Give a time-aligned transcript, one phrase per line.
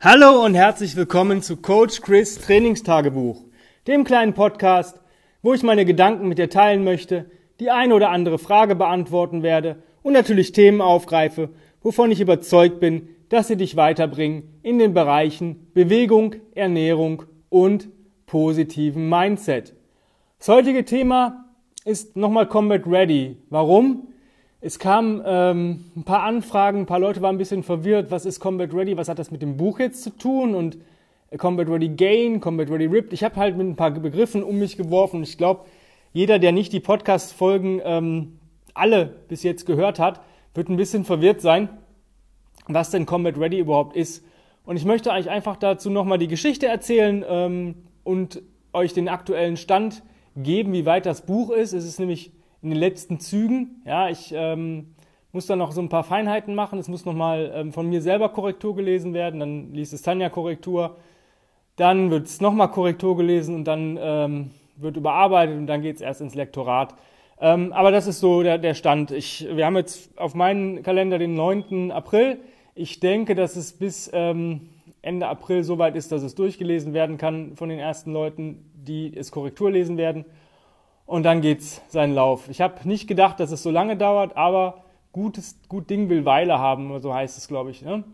[0.00, 3.42] Hallo und herzlich willkommen zu Coach Chris Trainingstagebuch,
[3.88, 5.00] dem kleinen Podcast,
[5.42, 9.82] wo ich meine Gedanken mit dir teilen möchte, die eine oder andere Frage beantworten werde
[10.04, 11.48] und natürlich Themen aufgreife,
[11.82, 17.88] wovon ich überzeugt bin, dass sie dich weiterbringen in den Bereichen Bewegung, Ernährung und
[18.26, 19.74] positiven Mindset.
[20.38, 21.46] Das heutige Thema
[21.84, 23.36] ist nochmal Combat Ready.
[23.50, 24.06] Warum?
[24.60, 28.40] Es kamen ähm, ein paar Anfragen, ein paar Leute waren ein bisschen verwirrt, was ist
[28.40, 30.78] Combat Ready, was hat das mit dem Buch jetzt zu tun und
[31.36, 33.12] Combat Ready Gain, Combat Ready Ripped.
[33.12, 35.22] Ich habe halt mit ein paar Begriffen um mich geworfen.
[35.22, 35.66] Ich glaube,
[36.12, 38.38] jeder, der nicht die Podcast-Folgen ähm,
[38.74, 40.22] alle bis jetzt gehört hat,
[40.54, 41.68] wird ein bisschen verwirrt sein,
[42.66, 44.24] was denn Combat Ready überhaupt ist.
[44.64, 49.56] Und ich möchte eigentlich einfach dazu nochmal die Geschichte erzählen ähm, und euch den aktuellen
[49.56, 50.02] Stand
[50.34, 51.74] geben, wie weit das Buch ist.
[51.74, 53.82] Es ist nämlich in den letzten Zügen.
[53.84, 54.94] Ja, ich ähm,
[55.32, 56.78] muss da noch so ein paar Feinheiten machen.
[56.78, 59.40] Es muss nochmal ähm, von mir selber Korrektur gelesen werden.
[59.40, 60.96] Dann liest es Tanja Korrektur.
[61.76, 66.02] Dann wird es nochmal Korrektur gelesen und dann ähm, wird überarbeitet und dann geht es
[66.02, 66.94] erst ins Lektorat.
[67.40, 69.12] Ähm, aber das ist so der, der Stand.
[69.12, 71.92] Ich, wir haben jetzt auf meinen Kalender den 9.
[71.92, 72.38] April.
[72.74, 74.70] Ich denke, dass es bis ähm,
[75.02, 79.16] Ende April so weit ist, dass es durchgelesen werden kann von den ersten Leuten, die
[79.16, 80.24] es Korrektur lesen werden
[81.08, 82.50] und dann geht's seinen Lauf.
[82.50, 86.58] Ich habe nicht gedacht, dass es so lange dauert, aber gutes, gut Ding will Weile
[86.58, 87.80] haben, so heißt es, glaube ich.
[87.80, 88.04] Ne?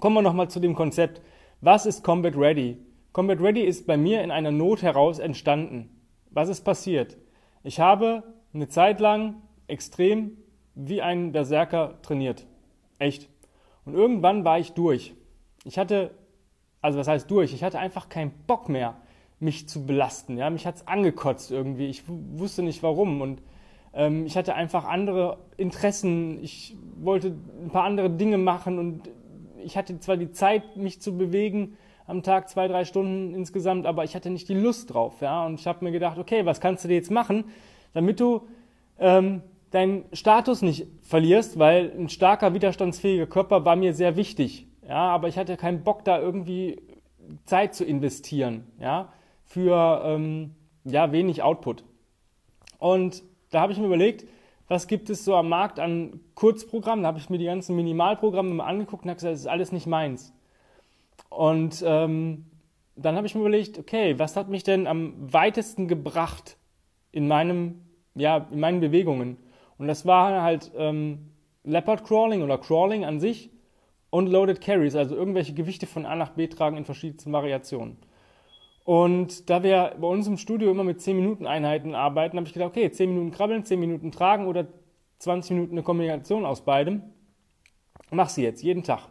[0.00, 1.22] Kommen wir nochmal zu dem Konzept.
[1.60, 2.76] Was ist Combat Ready?
[3.12, 5.90] Combat Ready ist bei mir in einer Not heraus entstanden.
[6.30, 7.18] Was ist passiert?
[7.62, 9.36] Ich habe eine Zeit lang
[9.68, 10.38] extrem
[10.74, 12.46] wie ein Berserker trainiert.
[12.98, 13.28] Echt.
[13.84, 15.14] Und irgendwann war ich durch.
[15.64, 16.10] Ich hatte,
[16.80, 17.54] also was heißt durch?
[17.54, 18.96] Ich hatte einfach keinen Bock mehr
[19.42, 20.36] mich zu belasten.
[20.38, 20.50] Ja?
[20.50, 21.86] Mich hat es angekotzt irgendwie.
[21.86, 23.20] Ich wusste nicht warum.
[23.20, 23.42] Und
[23.92, 26.42] ähm, ich hatte einfach andere Interessen.
[26.42, 29.10] Ich wollte ein paar andere Dinge machen und
[29.64, 31.76] ich hatte zwar die Zeit, mich zu bewegen,
[32.06, 35.20] am Tag zwei, drei Stunden insgesamt, aber ich hatte nicht die Lust drauf.
[35.20, 35.46] Ja?
[35.46, 37.44] Und ich habe mir gedacht, okay, was kannst du dir jetzt machen,
[37.92, 38.42] damit du
[38.98, 44.66] ähm, deinen Status nicht verlierst, weil ein starker, widerstandsfähiger Körper war mir sehr wichtig.
[44.86, 46.82] Ja, aber ich hatte keinen Bock, da irgendwie
[47.44, 48.66] Zeit zu investieren.
[48.78, 49.12] Ja,
[49.52, 50.54] für ähm,
[50.84, 51.84] ja, wenig Output.
[52.78, 54.26] Und da habe ich mir überlegt,
[54.66, 57.02] was gibt es so am Markt an Kurzprogrammen?
[57.02, 59.70] Da habe ich mir die ganzen Minimalprogramme mal angeguckt und habe gesagt, das ist alles
[59.70, 60.32] nicht meins.
[61.28, 62.46] Und ähm,
[62.96, 66.56] dann habe ich mir überlegt, okay, was hat mich denn am weitesten gebracht
[67.10, 67.82] in meinem,
[68.14, 69.36] ja, in meinen Bewegungen?
[69.76, 71.30] Und das war halt ähm,
[71.64, 73.50] Leopard Crawling oder Crawling an sich
[74.08, 77.98] und Loaded Carries, also irgendwelche Gewichte von A nach B tragen in verschiedensten Variationen.
[78.84, 82.52] Und da wir bei uns im Studio immer mit 10 Minuten Einheiten arbeiten, habe ich
[82.52, 84.66] gedacht, okay, 10 Minuten krabbeln, 10 Minuten tragen oder
[85.18, 87.02] 20 Minuten eine Kombination aus beidem.
[88.10, 89.08] Mach sie jetzt, jeden Tag.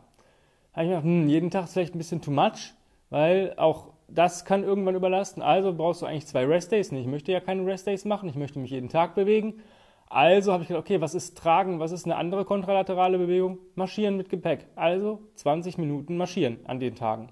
[0.74, 2.74] Habe ich gedacht, hm, jeden Tag ist vielleicht ein bisschen too much,
[3.10, 5.42] weil auch das kann irgendwann überlasten.
[5.42, 6.92] Also brauchst du eigentlich zwei Rest-Days.
[6.92, 9.62] Ich möchte ja keine Rest-Days machen, ich möchte mich jeden Tag bewegen.
[10.10, 13.60] Also habe ich gedacht, okay, was ist Tragen, was ist eine andere kontralaterale Bewegung?
[13.76, 14.68] Marschieren mit Gepäck.
[14.76, 17.30] Also 20 Minuten marschieren an den Tagen.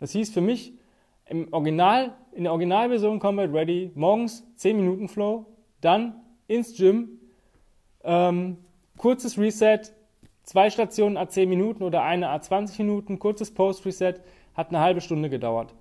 [0.00, 0.72] Das hieß für mich,
[1.32, 5.46] im Original, in der Originalversion Combat Ready morgens 10 Minuten Flow,
[5.80, 7.20] dann ins Gym,
[8.04, 8.58] ähm,
[8.98, 9.80] kurzes Reset,
[10.42, 14.16] zwei Stationen a 10 Minuten oder eine a 20 Minuten, kurzes Post-Reset,
[14.52, 15.74] hat eine halbe Stunde gedauert.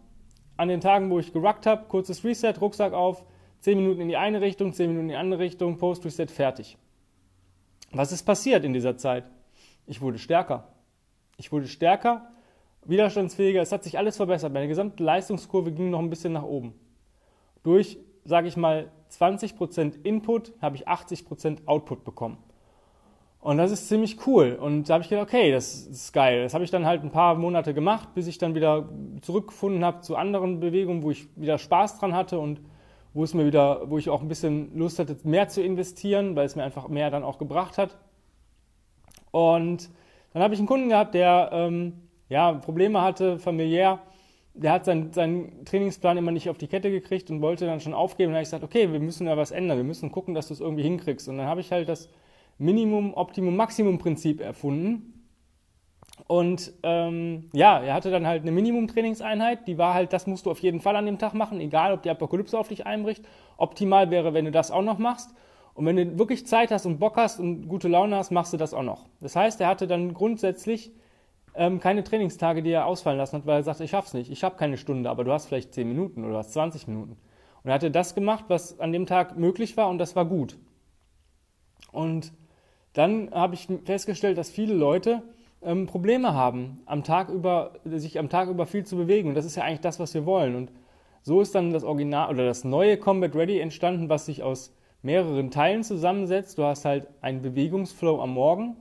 [0.56, 3.26] An den Tagen, wo ich geruckt habe, kurzes Reset, Rucksack auf,
[3.60, 6.78] 10 Minuten in die eine Richtung, 10 Minuten in die andere Richtung, Post-Reset, fertig.
[7.92, 9.26] Was ist passiert in dieser Zeit?
[9.86, 10.70] Ich wurde stärker.
[11.36, 12.32] Ich wurde stärker
[12.86, 14.54] widerstandsfähiger, es hat sich alles verbessert.
[14.54, 16.74] Meine gesamte Leistungskurve ging noch ein bisschen nach oben.
[17.64, 22.38] Durch, sage ich mal, 20% Input habe ich 80% Output bekommen.
[23.40, 24.54] Und das ist ziemlich cool.
[24.54, 26.44] Und da habe ich gedacht, okay, das ist geil.
[26.44, 28.88] Das habe ich dann halt ein paar Monate gemacht, bis ich dann wieder
[29.22, 32.62] zurückgefunden habe zu anderen Bewegungen, wo ich wieder Spaß dran hatte und
[33.14, 36.46] wo es mir wieder, wo ich auch ein bisschen Lust hatte, mehr zu investieren, weil
[36.46, 37.98] es mir einfach mehr dann auch gebracht hat.
[39.32, 39.90] Und
[40.34, 41.94] dann habe ich einen Kunden gehabt, der ähm,
[42.32, 44.00] ja, Probleme hatte, familiär.
[44.54, 47.94] Der hat seinen, seinen Trainingsplan immer nicht auf die Kette gekriegt und wollte dann schon
[47.94, 48.30] aufgeben.
[48.30, 49.78] Und dann habe ich gesagt, okay, wir müssen da was ändern.
[49.78, 51.28] Wir müssen gucken, dass du es irgendwie hinkriegst.
[51.28, 52.08] Und dann habe ich halt das
[52.58, 55.28] Minimum, Optimum, Maximum-Prinzip erfunden.
[56.28, 60.52] Und ähm, ja, er hatte dann halt eine Minimum-Trainingseinheit, die war halt, das musst du
[60.52, 63.26] auf jeden Fall an dem Tag machen, egal ob die Apokalypse auf dich einbricht.
[63.58, 65.32] Optimal wäre, wenn du das auch noch machst.
[65.74, 68.58] Und wenn du wirklich Zeit hast und Bock hast und gute Laune hast, machst du
[68.58, 69.08] das auch noch.
[69.20, 70.94] Das heißt, er hatte dann grundsätzlich
[71.56, 74.44] ähm, keine Trainingstage, die er ausfallen lassen hat, weil er sagt, ich schaff's nicht, ich
[74.44, 77.18] habe keine Stunde, aber du hast vielleicht 10 Minuten oder du hast 20 Minuten.
[77.64, 80.58] Und er hatte das gemacht, was an dem Tag möglich war und das war gut.
[81.92, 82.32] Und
[82.94, 85.24] dann habe ich festgestellt, dass viele Leute
[85.62, 89.30] ähm, Probleme haben, am Tag über, sich am Tag über viel zu bewegen.
[89.30, 90.56] Und das ist ja eigentlich das, was wir wollen.
[90.56, 90.72] Und
[91.22, 94.74] so ist dann das Original oder das neue Combat Ready entstanden, was sich aus
[95.04, 96.58] mehreren Teilen zusammensetzt.
[96.58, 98.76] Du hast halt einen Bewegungsflow am Morgen.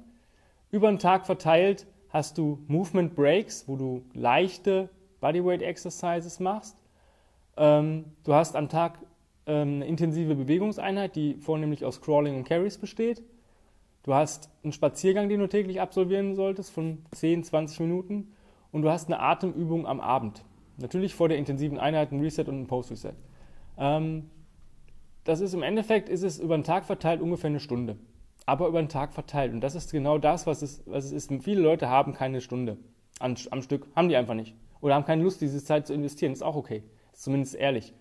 [0.70, 4.90] Über den Tag verteilt hast du Movement Breaks, wo du leichte
[5.20, 6.76] Bodyweight Exercises machst.
[7.56, 8.98] Ähm, du hast am Tag
[9.46, 13.22] ähm, eine intensive Bewegungseinheit, die vornehmlich aus Crawling und Carries besteht.
[14.02, 18.32] Du hast einen Spaziergang, den du täglich absolvieren solltest, von 10, 20 Minuten.
[18.72, 20.44] Und du hast eine Atemübung am Abend.
[20.78, 23.14] Natürlich vor der intensiven Einheit ein Reset und ein Post-Reset.
[23.76, 24.30] Ähm,
[25.24, 27.98] das ist im Endeffekt, ist es über den Tag verteilt ungefähr eine Stunde.
[28.50, 29.52] Aber über den Tag verteilt.
[29.52, 31.44] Und das ist genau das, was es, was es ist.
[31.44, 32.78] Viele Leute haben keine Stunde
[33.20, 33.86] an, am Stück.
[33.94, 34.56] Haben die einfach nicht.
[34.80, 36.32] Oder haben keine Lust, diese Zeit zu investieren.
[36.32, 36.82] Ist auch okay.
[37.12, 37.94] Ist zumindest ehrlich.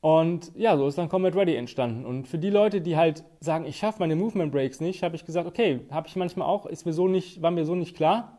[0.00, 2.04] Und ja, so ist dann Combat Ready entstanden.
[2.04, 5.24] Und für die Leute, die halt sagen, ich schaffe meine Movement Breaks nicht, habe ich
[5.24, 8.38] gesagt, okay, habe ich manchmal auch, ist mir so nicht, war mir so nicht klar.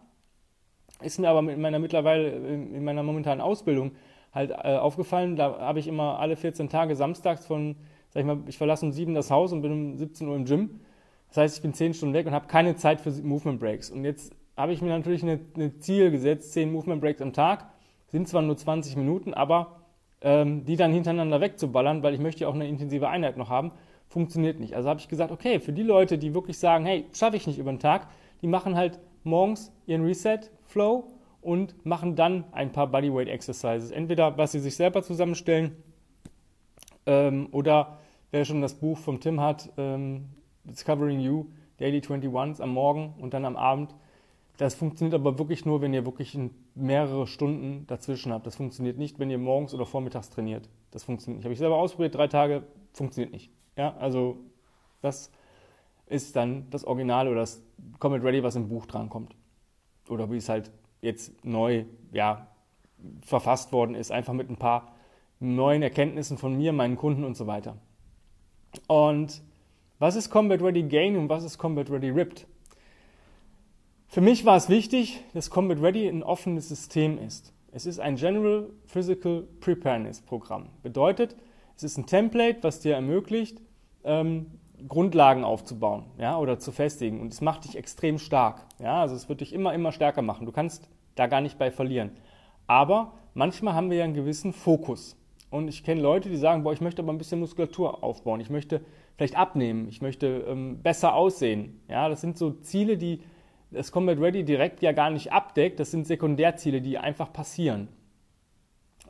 [1.01, 3.93] Ist mir aber in meiner mittlerweile, in meiner momentanen Ausbildung
[4.33, 5.37] halt äh, aufgefallen.
[5.37, 7.77] Da habe ich immer alle 14 Tage samstags von,
[8.09, 10.43] sag ich mal, ich verlasse um 7 das Haus und bin um 17 Uhr im
[10.43, 10.81] Gym.
[11.33, 13.89] Das heißt, ich bin 10 Stunden weg und habe keine Zeit für Movement Breaks.
[13.89, 17.65] Und jetzt habe ich mir natürlich ein Ziel gesetzt, 10 Movement Breaks am Tag.
[18.05, 19.79] Sind zwar nur 20 Minuten, aber
[20.21, 23.71] ähm, die dann hintereinander wegzuballern, weil ich möchte ja auch eine intensive Einheit noch haben,
[24.09, 24.75] funktioniert nicht.
[24.75, 27.57] Also habe ich gesagt, okay, für die Leute, die wirklich sagen, hey, schaffe ich nicht
[27.57, 28.09] über den Tag,
[28.43, 31.07] die machen halt morgens ihren Reset-Flow
[31.41, 33.89] und machen dann ein paar Bodyweight Exercises.
[33.89, 35.75] Entweder was sie sich selber zusammenstellen
[37.07, 37.97] ähm, oder
[38.29, 40.25] wer schon das Buch vom Tim hat, ähm,
[40.63, 43.93] Discovering You, Daily 21s am Morgen und dann am Abend
[44.57, 46.37] das funktioniert aber wirklich nur, wenn ihr wirklich
[46.75, 48.45] mehrere Stunden dazwischen habt.
[48.45, 50.69] Das funktioniert nicht, wenn ihr morgens oder vormittags trainiert.
[50.91, 51.45] Das funktioniert nicht.
[51.45, 52.63] Habe ich selber ausprobiert, drei Tage,
[52.93, 53.51] funktioniert nicht.
[53.75, 54.37] Ja, also
[55.01, 55.31] das
[56.05, 57.63] ist dann das Original oder das
[57.99, 59.35] Comet Ready, was im Buch drankommt.
[60.07, 60.71] Oder wie es halt
[61.01, 62.47] jetzt neu ja,
[63.21, 64.93] verfasst worden ist, einfach mit ein paar
[65.39, 67.77] neuen Erkenntnissen von mir, meinen Kunden und so weiter.
[68.87, 69.41] Und
[70.03, 72.45] was ist Combat Ready Gain und was ist Combat Ready Ripped?
[74.09, 77.53] Für mich war es wichtig, dass Combat Ready ein offenes System ist.
[77.71, 80.67] Es ist ein General Physical Preparedness Programm.
[80.81, 81.37] Bedeutet,
[81.77, 83.61] es ist ein Template, was dir ermöglicht,
[84.03, 84.47] ähm,
[84.89, 87.21] Grundlagen aufzubauen ja, oder zu festigen.
[87.21, 88.65] Und es macht dich extrem stark.
[88.81, 90.45] Ja, also es wird dich immer, immer stärker machen.
[90.45, 92.11] Du kannst da gar nicht bei verlieren.
[92.67, 95.15] Aber manchmal haben wir ja einen gewissen Fokus.
[95.49, 98.41] Und ich kenne Leute, die sagen, boah, ich möchte aber ein bisschen Muskulatur aufbauen.
[98.41, 98.81] Ich möchte
[99.15, 99.87] vielleicht abnehmen.
[99.87, 101.81] Ich möchte ähm, besser aussehen.
[101.87, 103.21] Ja, das sind so Ziele, die
[103.71, 105.79] das Combat Ready direkt ja gar nicht abdeckt.
[105.79, 107.87] Das sind Sekundärziele, die einfach passieren.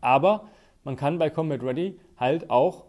[0.01, 0.47] Aber
[0.83, 2.85] man kann bei Combat Ready halt auch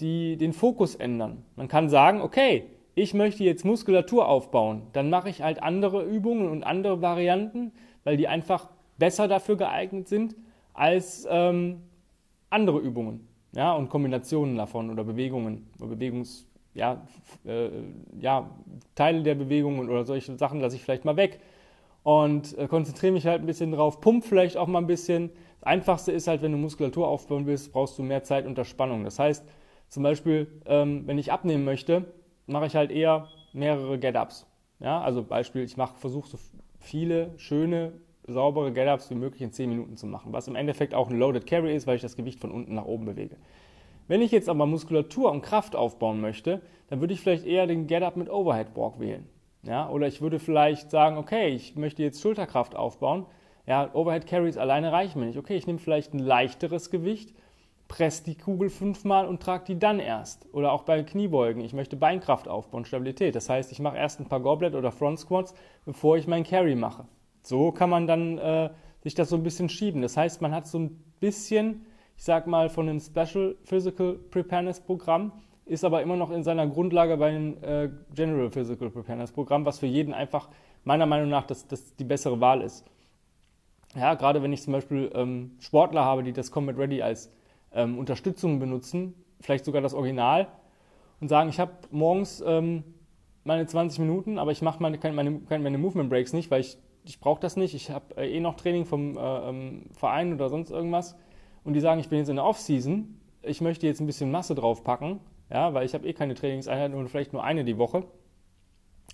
[0.00, 1.44] die, den Fokus ändern.
[1.56, 4.82] Man kann sagen, okay, ich möchte jetzt Muskulatur aufbauen.
[4.92, 7.72] Dann mache ich halt andere Übungen und andere Varianten,
[8.04, 10.34] weil die einfach besser dafür geeignet sind
[10.74, 11.82] als ähm,
[12.50, 16.47] andere Übungen ja, und Kombinationen davon oder Bewegungen oder Bewegungs
[16.78, 17.02] ja,
[17.44, 17.68] äh,
[18.20, 18.48] ja,
[18.94, 21.40] Teile der Bewegungen oder solche Sachen lasse ich vielleicht mal weg
[22.04, 25.30] und äh, konzentriere mich halt ein bisschen drauf, pump vielleicht auch mal ein bisschen.
[25.60, 29.04] Das Einfachste ist halt, wenn du Muskulatur aufbauen willst, brauchst du mehr Zeit unter Spannung.
[29.04, 29.44] Das heißt,
[29.88, 32.04] zum Beispiel, ähm, wenn ich abnehmen möchte,
[32.46, 34.46] mache ich halt eher mehrere Get-Ups.
[34.80, 36.38] Ja, also Beispiel, ich versuche so
[36.78, 37.92] viele schöne,
[38.28, 41.46] saubere Get-Ups wie möglich in 10 Minuten zu machen, was im Endeffekt auch ein Loaded
[41.46, 43.36] Carry ist, weil ich das Gewicht von unten nach oben bewege.
[44.08, 47.86] Wenn ich jetzt aber Muskulatur und Kraft aufbauen möchte, dann würde ich vielleicht eher den
[47.86, 49.28] Get-Up mit Overhead Walk wählen.
[49.62, 53.26] Ja, oder ich würde vielleicht sagen, okay, ich möchte jetzt Schulterkraft aufbauen.
[53.66, 55.38] Ja, Overhead Carries alleine reichen mir nicht.
[55.38, 57.34] Okay, ich nehme vielleicht ein leichteres Gewicht,
[57.86, 60.46] presse die Kugel fünfmal und trage die dann erst.
[60.54, 61.62] Oder auch bei Kniebeugen.
[61.62, 63.34] Ich möchte Beinkraft aufbauen, Stabilität.
[63.34, 66.76] Das heißt, ich mache erst ein paar Goblet oder Front Squats, bevor ich meinen Carry
[66.76, 67.06] mache.
[67.42, 68.70] So kann man dann äh,
[69.02, 70.00] sich das so ein bisschen schieben.
[70.00, 71.84] Das heißt, man hat so ein bisschen
[72.18, 75.30] ich sag mal, von einem Special Physical Preparedness Programm,
[75.66, 79.78] ist aber immer noch in seiner Grundlage bei einem äh, General Physical Preparedness Programm, was
[79.78, 80.48] für jeden einfach
[80.82, 82.84] meiner Meinung nach das, das die bessere Wahl ist.
[83.94, 87.30] Ja, gerade wenn ich zum Beispiel ähm, Sportler habe, die das Combat Ready als
[87.72, 90.48] ähm, Unterstützung benutzen, vielleicht sogar das Original,
[91.20, 92.82] und sagen, ich habe morgens ähm,
[93.44, 97.20] meine 20 Minuten, aber ich mache meine, meine, meine Movement Breaks nicht, weil ich, ich
[97.20, 97.74] brauche das nicht.
[97.74, 101.16] Ich habe äh, eh noch Training vom äh, ähm, Verein oder sonst irgendwas
[101.68, 104.54] und die sagen, ich bin jetzt in der Off-Season, ich möchte jetzt ein bisschen Masse
[104.54, 105.20] draufpacken,
[105.52, 108.04] ja, weil ich habe eh keine Trainingseinheiten und vielleicht nur eine die Woche,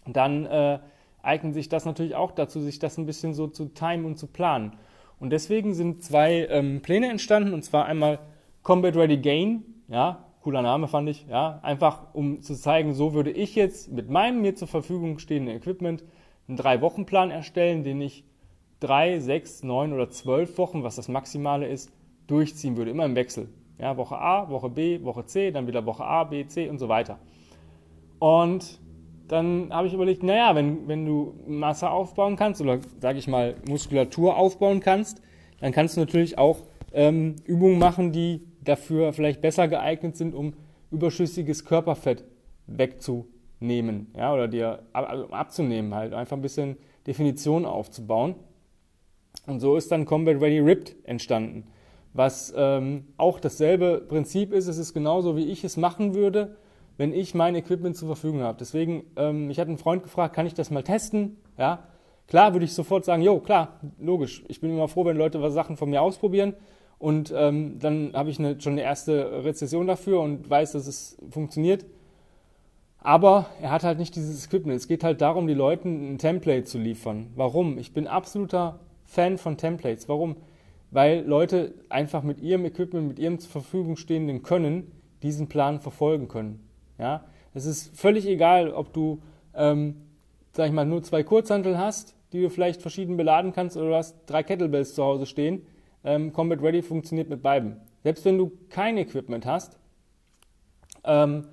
[0.07, 0.79] dann äh,
[1.21, 4.29] eignet sich das natürlich auch dazu, sich das ein bisschen so zu timen und zu
[4.29, 4.75] planen.
[5.19, 8.21] Und deswegen sind zwei ähm, Pläne entstanden, und zwar einmal
[8.63, 13.33] Combat Ready Gain, ja, cooler Name fand ich, ja, einfach um zu zeigen, so würde
[13.33, 16.05] ich jetzt mit meinem mir zur Verfügung stehenden Equipment
[16.47, 18.23] einen Drei-Wochen-Plan erstellen, den ich
[18.79, 21.91] drei, sechs, neun oder zwölf Wochen, was das Maximale ist,
[22.27, 23.49] durchziehen würde, immer im Wechsel.
[23.79, 26.89] Ja, Woche A, Woche B, Woche C, dann wieder Woche A, B, C und so
[26.89, 27.19] weiter.
[28.19, 28.81] Und
[29.29, 33.57] dann habe ich überlegt, naja, wenn, wenn du Masse aufbauen kannst oder sage ich mal
[33.69, 35.21] Muskulatur aufbauen kannst,
[35.61, 36.59] dann kannst du natürlich auch
[36.93, 40.55] ähm, Übungen machen, die dafür vielleicht besser geeignet sind, um
[40.91, 42.25] überschüssiges Körperfett
[42.67, 46.77] wegzunehmen, ja, oder dir also abzunehmen halt, einfach ein bisschen
[47.07, 48.37] Definition aufzubauen.
[49.47, 51.65] Und so ist dann Combat Ready Ripped entstanden,
[52.15, 54.69] was ähm, auch dasselbe Prinzip ist.
[54.69, 56.57] Es ist genauso, wie ich es machen würde,
[56.97, 58.57] wenn ich mein Equipment zur Verfügung habe.
[58.59, 61.37] Deswegen, ähm, ich hatte einen Freund gefragt, kann ich das mal testen?
[61.59, 61.89] Ja,
[62.29, 64.45] klar würde ich sofort sagen, jo, klar, logisch.
[64.49, 66.55] Ich bin immer froh, wenn Leute was Sachen von mir ausprobieren.
[66.99, 71.19] Und ähm, dann habe ich eine, schon eine erste Rezession dafür und weiß, dass es
[71.31, 71.85] funktioniert.
[72.99, 74.77] Aber er hat halt nicht dieses Equipment.
[74.77, 77.33] Es geht halt darum, die Leuten ein Template zu liefern.
[77.35, 77.77] Warum?
[77.77, 80.09] Ich bin absoluter Fan von Templates.
[80.09, 80.37] Warum?
[80.95, 84.93] Weil Leute einfach mit ihrem Equipment, mit ihrem zur Verfügung stehenden Können
[85.25, 86.65] diesen Plan verfolgen können.
[86.99, 87.25] Ja?
[87.53, 89.21] Es ist völlig egal, ob du,
[89.57, 89.97] ähm,
[90.53, 93.95] sag ich mal, nur zwei Kurzhanteln hast, die du vielleicht verschieden beladen kannst, oder du
[93.97, 95.67] hast drei Kettlebells zu Hause stehen.
[96.05, 97.81] Ähm, Combat Ready funktioniert mit beiden.
[98.05, 99.77] Selbst wenn du kein Equipment hast,
[101.03, 101.49] ähm,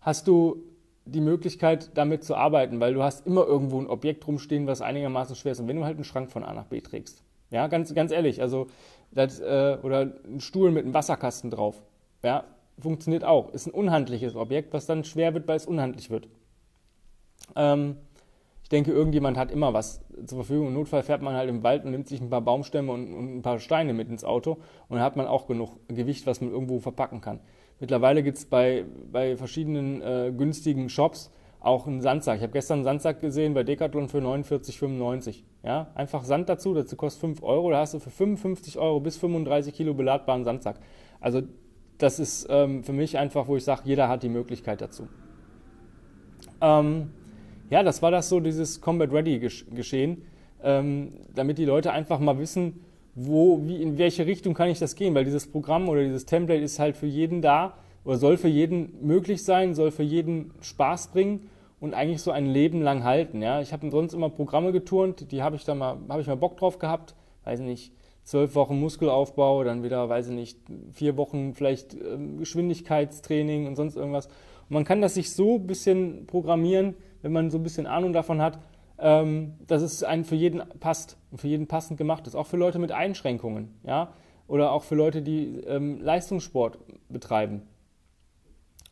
[0.00, 0.62] hast du
[1.04, 5.36] die Möglichkeit, damit zu arbeiten, weil du hast immer irgendwo ein Objekt rumstehen, was einigermaßen
[5.36, 5.60] schwer ist.
[5.60, 8.40] Und wenn du halt einen Schrank von A nach B trägst, ja, ganz, ganz ehrlich,
[8.42, 8.66] also
[9.12, 11.82] das, äh, oder einen Stuhl mit einem Wasserkasten drauf,
[12.22, 12.44] ja,
[12.78, 13.52] funktioniert auch.
[13.52, 16.28] Ist ein unhandliches Objekt, was dann schwer wird, weil es unhandlich wird.
[17.54, 17.96] Ähm,
[18.62, 20.68] ich denke, irgendjemand hat immer was zur Verfügung.
[20.68, 23.36] Im Notfall fährt man halt im Wald und nimmt sich ein paar Baumstämme und, und
[23.36, 26.50] ein paar Steine mit ins Auto und dann hat man auch genug Gewicht, was man
[26.50, 27.40] irgendwo verpacken kann.
[27.78, 32.38] Mittlerweile gibt es bei, bei verschiedenen äh, günstigen Shops auch einen Sandsack.
[32.38, 35.42] Ich habe gestern einen Sandsack gesehen bei Decathlon für 49,95.
[35.66, 37.72] Ja, einfach Sand dazu, dazu kostet 5 Euro.
[37.72, 40.78] Da hast du für 55 Euro bis 35 Kilo beladbaren Sandsack.
[41.20, 41.42] Also
[41.98, 45.08] das ist ähm, für mich einfach, wo ich sage, jeder hat die Möglichkeit dazu.
[46.60, 47.10] Ähm,
[47.68, 50.22] ja, das war das so, dieses Combat Ready Geschehen,
[50.62, 52.84] ähm, damit die Leute einfach mal wissen,
[53.16, 56.62] wo, wie, in welche Richtung kann ich das gehen, weil dieses Programm oder dieses Template
[56.62, 61.08] ist halt für jeden da oder soll für jeden möglich sein, soll für jeden Spaß
[61.08, 63.42] bringen und eigentlich so ein Leben lang halten.
[63.42, 66.36] Ja, ich habe sonst immer Programme geturnt, die habe ich da mal, habe ich mal
[66.36, 67.14] Bock drauf gehabt,
[67.44, 67.92] weiß nicht,
[68.24, 70.58] zwölf Wochen Muskelaufbau, dann wieder, weiß ich nicht,
[70.92, 74.26] vier Wochen vielleicht äh, Geschwindigkeitstraining und sonst irgendwas.
[74.26, 78.12] Und man kann das sich so ein bisschen programmieren, wenn man so ein bisschen Ahnung
[78.12, 78.58] davon hat,
[78.98, 82.34] ähm, dass es einen für jeden passt und für jeden passend gemacht ist.
[82.34, 84.12] Auch für Leute mit Einschränkungen, ja,
[84.48, 86.78] oder auch für Leute, die ähm, Leistungssport
[87.08, 87.62] betreiben.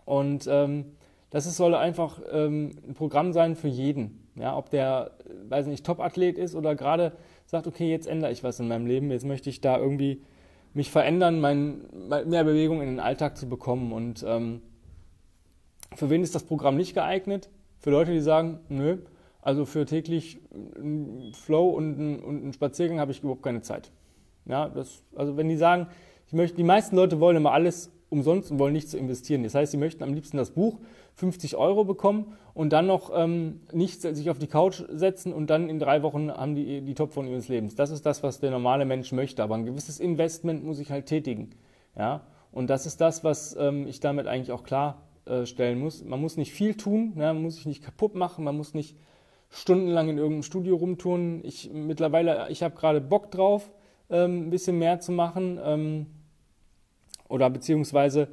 [0.05, 0.93] Und ähm,
[1.35, 4.25] das ist, soll einfach ähm, ein Programm sein für jeden.
[4.37, 5.11] Ja, ob der,
[5.49, 7.11] weiß nicht, Top-Athlet ist oder gerade
[7.45, 10.23] sagt, okay, jetzt ändere ich was in meinem Leben, jetzt möchte ich da irgendwie
[10.75, 13.93] mich verändern, mein, mehr Bewegung in den Alltag zu bekommen.
[13.93, 14.63] Und ähm,
[15.97, 17.51] für wen ist das Programm nicht geeignet?
[17.81, 18.99] Für Leute, die sagen, nö,
[19.43, 20.39] also für täglich
[20.77, 23.91] einen Flow und einen, und einen Spaziergang habe ich überhaupt keine Zeit.
[24.47, 25.89] Ja, das, also wenn die sagen,
[26.29, 29.43] ich möchte, die meisten Leute wollen immer alles umsonst und wollen nicht zu investieren.
[29.43, 30.79] Das heißt, sie möchten am liebsten das Buch
[31.15, 35.69] 50 Euro bekommen und dann noch ähm, nicht sich auf die Couch setzen und dann
[35.69, 37.75] in drei Wochen haben die die Topform ihres Lebens.
[37.75, 39.43] Das ist das, was der normale Mensch möchte.
[39.43, 41.51] Aber ein gewisses Investment muss ich halt tätigen.
[41.97, 46.05] Ja, und das ist das, was ähm, ich damit eigentlich auch klarstellen äh, muss.
[46.05, 47.33] Man muss nicht viel tun, ne?
[47.33, 48.97] man muss sich nicht kaputt machen, man muss nicht
[49.51, 51.41] stundenlang in irgendeinem Studio rumtun.
[51.45, 53.73] Ich mittlerweile, ich habe gerade Bock drauf,
[54.11, 56.07] ähm, ein bisschen mehr zu machen ähm,
[57.29, 58.29] oder beziehungsweise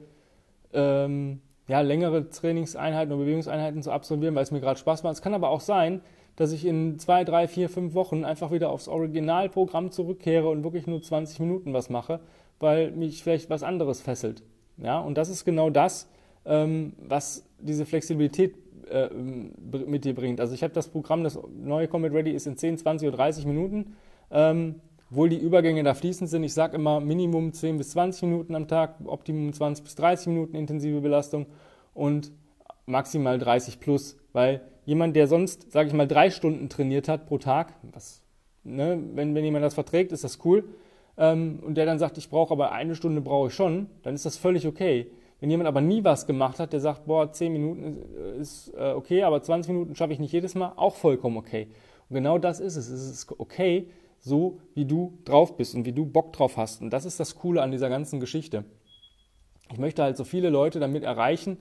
[0.73, 5.13] ähm, ja, längere Trainingseinheiten oder Bewegungseinheiten zu absolvieren, weil es mir gerade Spaß macht.
[5.13, 6.01] Es kann aber auch sein,
[6.35, 10.85] dass ich in zwei, drei, vier, fünf Wochen einfach wieder aufs Originalprogramm zurückkehre und wirklich
[10.85, 12.19] nur 20 Minuten was mache,
[12.59, 14.43] weil mich vielleicht was anderes fesselt.
[14.79, 16.09] Ja, und das ist genau das,
[16.43, 18.53] ähm, was diese Flexibilität
[18.89, 20.41] äh, mit dir bringt.
[20.41, 23.45] Also ich habe das Programm, das neue Combat Ready ist in 10, 20 oder 30
[23.45, 23.95] Minuten.
[24.29, 26.43] Ähm, obwohl die Übergänge da fließend sind.
[26.43, 30.55] Ich sage immer Minimum 10 bis 20 Minuten am Tag, Optimum 20 bis 30 Minuten
[30.55, 31.47] intensive Belastung
[31.93, 32.31] und
[32.85, 37.37] maximal 30 plus, weil jemand, der sonst, sage ich mal, drei Stunden trainiert hat pro
[37.37, 38.21] Tag, was,
[38.63, 40.63] ne, wenn, wenn jemand das verträgt, ist das cool,
[41.17, 44.25] ähm, und der dann sagt, ich brauche aber eine Stunde brauche ich schon, dann ist
[44.25, 45.07] das völlig okay.
[45.41, 47.97] Wenn jemand aber nie was gemacht hat, der sagt, boah, 10 Minuten
[48.39, 51.67] ist äh, okay, aber 20 Minuten schaffe ich nicht jedes Mal, auch vollkommen okay.
[52.09, 52.89] Und genau das ist es.
[52.89, 53.87] Es ist okay,
[54.21, 56.81] so wie du drauf bist und wie du Bock drauf hast.
[56.81, 58.63] Und das ist das Coole an dieser ganzen Geschichte.
[59.71, 61.57] Ich möchte halt so viele Leute damit erreichen,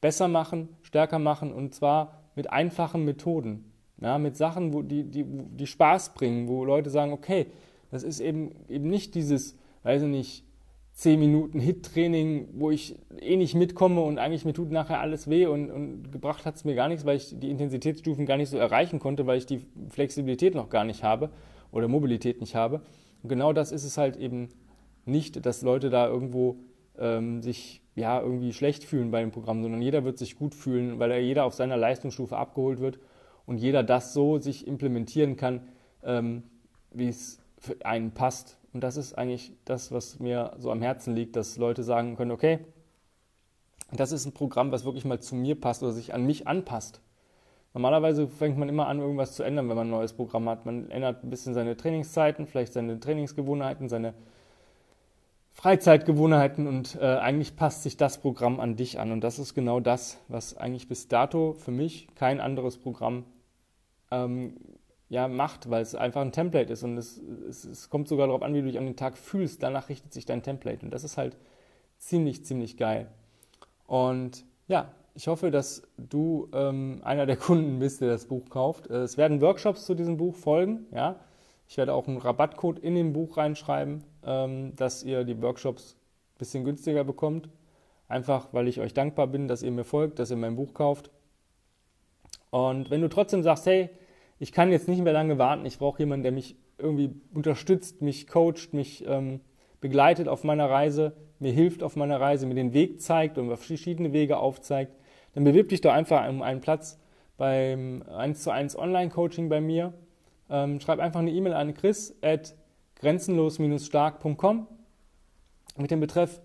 [0.00, 3.72] besser machen, stärker machen und zwar mit einfachen Methoden.
[4.00, 7.46] Ja, mit Sachen, wo die, die, die Spaß bringen, wo Leute sagen, okay,
[7.90, 10.44] das ist eben, eben nicht dieses, weiß ich nicht,
[10.94, 15.46] 10 Minuten Hit-Training, wo ich eh nicht mitkomme und eigentlich mir tut nachher alles weh
[15.46, 18.58] und, und gebracht hat es mir gar nichts, weil ich die Intensitätsstufen gar nicht so
[18.58, 21.30] erreichen konnte, weil ich die Flexibilität noch gar nicht habe
[21.74, 22.80] oder Mobilität nicht habe.
[23.22, 24.48] Und genau das ist es halt eben
[25.04, 26.56] nicht, dass Leute da irgendwo
[26.98, 30.98] ähm, sich ja irgendwie schlecht fühlen bei dem Programm, sondern jeder wird sich gut fühlen,
[30.98, 32.98] weil er jeder auf seiner Leistungsstufe abgeholt wird
[33.44, 35.68] und jeder das so sich implementieren kann,
[36.02, 36.44] ähm,
[36.92, 38.58] wie es für einen passt.
[38.72, 42.30] Und das ist eigentlich das, was mir so am Herzen liegt, dass Leute sagen können,
[42.30, 42.60] okay,
[43.92, 47.00] das ist ein Programm, was wirklich mal zu mir passt oder sich an mich anpasst.
[47.74, 50.64] Normalerweise fängt man immer an, irgendwas zu ändern, wenn man ein neues Programm hat.
[50.64, 54.14] Man ändert ein bisschen seine Trainingszeiten, vielleicht seine Trainingsgewohnheiten, seine
[55.50, 59.10] Freizeitgewohnheiten und äh, eigentlich passt sich das Programm an dich an.
[59.10, 63.24] Und das ist genau das, was eigentlich bis dato für mich kein anderes Programm
[64.12, 64.56] ähm,
[65.08, 68.42] ja, macht, weil es einfach ein Template ist und es, es, es kommt sogar darauf
[68.42, 69.62] an, wie du dich an den Tag fühlst.
[69.64, 71.36] Danach richtet sich dein Template und das ist halt
[71.98, 73.08] ziemlich, ziemlich geil.
[73.86, 78.90] Und ja, ich hoffe, dass du ähm, einer der Kunden bist, der das Buch kauft.
[78.90, 80.86] Äh, es werden Workshops zu diesem Buch folgen.
[80.92, 81.20] Ja,
[81.68, 86.38] ich werde auch einen Rabattcode in dem Buch reinschreiben, ähm, dass ihr die Workshops ein
[86.38, 87.48] bisschen günstiger bekommt.
[88.08, 91.10] Einfach, weil ich euch dankbar bin, dass ihr mir folgt, dass ihr mein Buch kauft.
[92.50, 93.90] Und wenn du trotzdem sagst, hey,
[94.38, 98.26] ich kann jetzt nicht mehr lange warten, ich brauche jemanden, der mich irgendwie unterstützt, mich
[98.26, 99.40] coacht, mich ähm,
[99.80, 104.12] begleitet auf meiner Reise, mir hilft auf meiner Reise, mir den Weg zeigt und verschiedene
[104.12, 104.92] Wege aufzeigt,
[105.34, 106.98] dann bewirb dich doch einfach um einen Platz
[107.36, 109.92] beim 1 zu 1 Online-Coaching bei mir.
[110.48, 112.54] Ähm, schreib einfach eine E-Mail an chris at
[112.96, 114.66] grenzenlos-stark.com
[115.76, 116.40] mit dem Betreff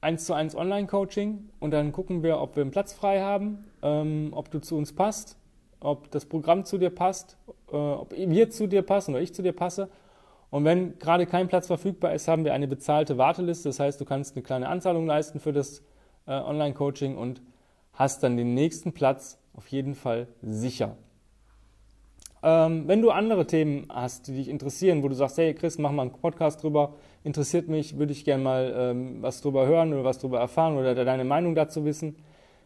[0.00, 4.30] 1 zu 1 Online-Coaching und dann gucken wir, ob wir einen Platz frei haben, ähm,
[4.32, 5.38] ob du zu uns passt
[5.84, 7.36] ob das Programm zu dir passt,
[7.70, 9.90] äh, ob wir zu dir passen oder ich zu dir passe.
[10.50, 13.68] Und wenn gerade kein Platz verfügbar ist, haben wir eine bezahlte Warteliste.
[13.68, 15.82] Das heißt, du kannst eine kleine Anzahlung leisten für das
[16.26, 17.42] äh, Online-Coaching und
[17.94, 20.96] hast dann den nächsten Platz auf jeden Fall sicher.
[22.42, 25.92] Ähm, wenn du andere Themen hast, die dich interessieren, wo du sagst, hey Chris, mach
[25.92, 30.04] mal einen Podcast drüber, interessiert mich, würde ich gerne mal ähm, was drüber hören oder
[30.04, 32.16] was drüber erfahren oder deine Meinung dazu wissen,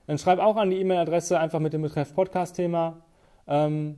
[0.07, 3.03] dann schreib auch an die E-Mail-Adresse einfach mit dem Betreff Podcast-Thema
[3.49, 3.97] ähm,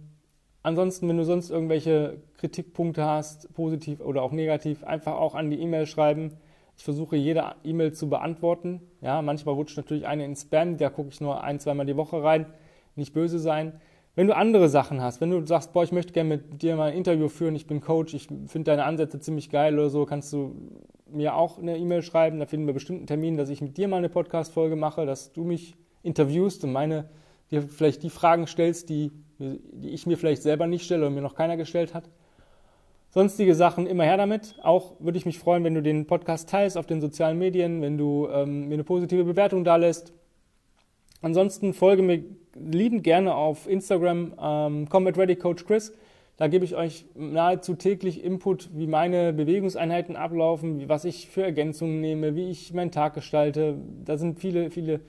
[0.62, 5.60] ansonsten, wenn du sonst irgendwelche Kritikpunkte hast, positiv oder auch negativ, einfach auch an die
[5.60, 6.36] E-Mail schreiben.
[6.80, 8.80] Ich versuche jede E-Mail zu beantworten.
[9.02, 12.22] Ja, manchmal rutscht natürlich eine in Spam, da gucke ich nur ein, zweimal die Woche
[12.22, 12.46] rein.
[12.96, 13.82] Nicht böse sein.
[14.14, 16.90] Wenn du andere Sachen hast, wenn du sagst, boah, ich möchte gerne mit dir mal
[16.90, 20.32] ein Interview führen, ich bin Coach, ich finde deine Ansätze ziemlich geil oder so, kannst
[20.32, 20.56] du
[21.06, 22.38] mir auch eine E-Mail schreiben.
[22.38, 25.34] Da finden wir bestimmt einen Termin, dass ich mit dir mal eine Podcast-Folge mache, dass
[25.34, 27.10] du mich interviewst und meine,
[27.50, 31.22] dir vielleicht die Fragen stellst, die die ich mir vielleicht selber nicht stelle oder mir
[31.22, 32.10] noch keiner gestellt hat.
[33.10, 34.54] Sonstige Sachen immer her damit.
[34.62, 37.98] Auch würde ich mich freuen, wenn du den Podcast teilst auf den sozialen Medien, wenn
[37.98, 40.12] du ähm, mir eine positive Bewertung da lässt.
[41.20, 45.92] Ansonsten folge mir liebend gerne auf Instagram ähm, Combat Ready Coach Chris.
[46.36, 52.00] Da gebe ich euch nahezu täglich Input, wie meine Bewegungseinheiten ablaufen, was ich für Ergänzungen
[52.00, 53.76] nehme, wie ich meinen Tag gestalte.
[54.04, 55.00] Da sind viele, viele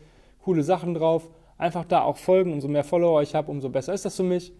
[0.43, 1.29] coole Sachen drauf
[1.61, 2.51] einfach da auch folgen.
[2.51, 4.51] Umso mehr Follower ich habe, umso besser ist das für mich.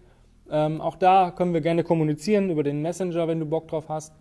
[0.52, 4.12] Ähm, auch da können wir gerne kommunizieren über den Messenger, wenn du Bock drauf hast.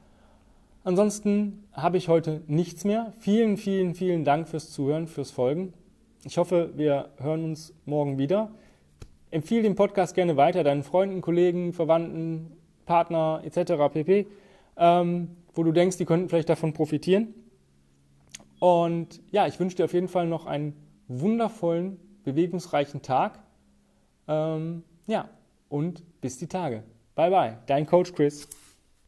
[0.86, 3.12] Ansonsten habe ich heute nichts mehr.
[3.20, 5.74] Vielen, vielen, vielen Dank fürs Zuhören, fürs Folgen.
[6.24, 8.50] Ich hoffe, wir hören uns morgen wieder.
[9.30, 12.54] Empfehle den Podcast gerne weiter, deinen Freunden, Kollegen, Verwandten,
[12.86, 13.74] Partner etc.
[13.92, 14.26] pp.,
[14.78, 17.34] ähm, wo du denkst, die könnten vielleicht davon profitieren.
[18.60, 20.76] Und ja, ich wünsche dir auf jeden Fall noch einen
[21.10, 23.40] wundervollen bewegungsreichen Tag.
[24.30, 25.28] Ähm, ja,
[25.68, 26.84] und bis die Tage.
[27.16, 28.48] Bye bye, dein Coach Chris.